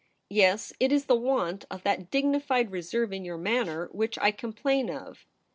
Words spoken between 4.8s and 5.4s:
of.